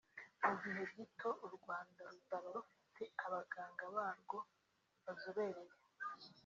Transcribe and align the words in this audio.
mu 0.43 0.53
gihe 0.61 0.83
gito 0.95 1.29
u 1.45 1.47
Rwanda 1.55 1.99
ruzaba 2.11 2.47
rufite 2.55 3.03
abaganga 3.25 3.83
barwo 3.95 4.37
bazobereye 5.03 5.73